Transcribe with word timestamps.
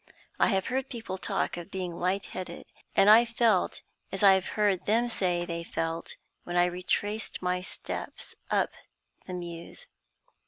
I 0.39 0.47
have 0.47 0.65
heard 0.65 0.89
people 0.89 1.19
talk 1.19 1.57
of 1.57 1.69
being 1.69 1.93
light 1.95 2.25
headed, 2.33 2.65
and 2.95 3.07
I 3.07 3.23
felt 3.23 3.83
as 4.11 4.23
I 4.23 4.33
have 4.33 4.47
heard 4.57 4.87
them 4.87 5.07
say 5.07 5.45
they 5.45 5.63
felt 5.63 6.15
when 6.43 6.55
I 6.55 6.65
retraced 6.65 7.39
my 7.43 7.61
steps 7.61 8.33
up 8.49 8.71
the 9.27 9.35
Mews. 9.35 9.85